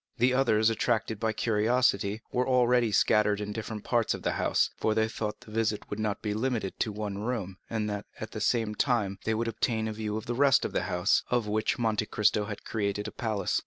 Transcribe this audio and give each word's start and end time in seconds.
The 0.17 0.33
others, 0.33 0.71
attracted 0.71 1.19
by 1.19 1.31
curiosity, 1.31 2.23
were 2.31 2.47
already 2.47 2.91
scattered 2.91 3.39
in 3.39 3.51
different 3.53 3.83
parts 3.83 4.15
of 4.15 4.23
the 4.23 4.31
house; 4.31 4.71
for 4.75 4.95
they 4.95 5.07
thought 5.07 5.41
the 5.41 5.51
visit 5.51 5.87
would 5.91 5.99
not 5.99 6.23
be 6.23 6.33
limited 6.33 6.79
to 6.79 6.91
the 6.91 6.99
one 6.99 7.19
room, 7.19 7.57
and 7.69 7.87
that, 7.87 8.07
at 8.19 8.31
the 8.31 8.41
same 8.41 8.73
time, 8.73 9.19
they 9.25 9.35
would 9.35 9.47
obtain 9.47 9.87
a 9.87 9.93
view 9.93 10.17
of 10.17 10.25
the 10.25 10.33
rest 10.33 10.65
of 10.65 10.73
the 10.73 10.79
building, 10.89 11.05
of 11.29 11.45
which 11.47 11.77
Monte 11.77 12.07
Cristo 12.07 12.45
had 12.45 12.65
created 12.65 13.07
a 13.07 13.11
palace. 13.11 13.59